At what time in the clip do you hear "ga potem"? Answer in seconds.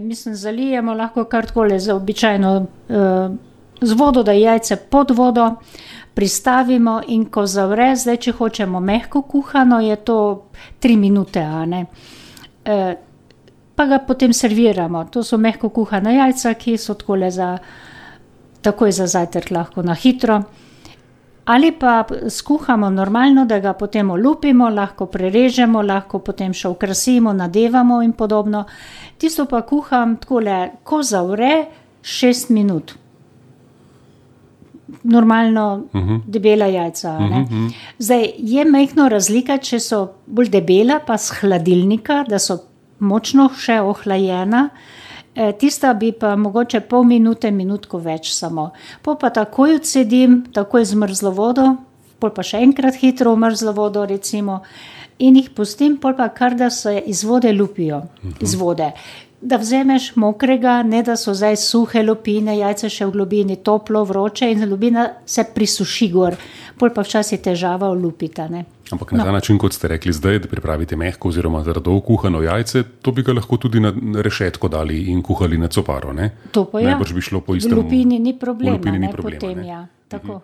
13.86-14.32, 23.58-24.10